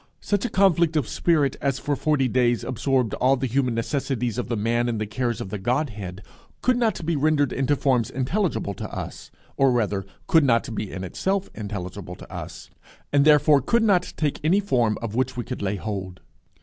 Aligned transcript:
Such 0.19 0.45
a 0.45 0.49
conflict 0.49 0.95
of 0.95 1.07
spirit 1.07 1.57
as 1.61 1.77
for 1.77 1.95
forty 1.95 2.27
days 2.27 2.63
absorbed 2.63 3.13
all 3.13 3.35
the 3.35 3.45
human 3.45 3.75
necessities 3.75 4.39
of 4.39 4.47
The 4.49 4.57
Man 4.57 4.89
in 4.89 4.97
the 4.97 5.05
cares 5.05 5.39
of 5.39 5.49
the 5.49 5.59
Godhead 5.59 6.23
could 6.63 6.75
not 6.75 7.05
be 7.05 7.15
rendered 7.15 7.53
into 7.53 7.75
forms 7.75 8.09
intelligible 8.09 8.73
to 8.73 8.89
us, 8.91 9.29
or 9.57 9.69
rather, 9.71 10.03
could 10.25 10.43
not 10.43 10.73
be 10.73 10.91
in 10.91 11.03
itself 11.03 11.51
intelligible 11.53 12.15
to 12.15 12.33
us, 12.33 12.71
and 13.13 13.25
therefore 13.25 13.61
could 13.61 13.83
not 13.83 14.13
take 14.17 14.39
any 14.43 14.59
form 14.59 14.97
of 15.03 15.13
which 15.13 15.37
we 15.37 15.43
could 15.43 15.61
lay 15.61 15.75
hold. 15.75 16.21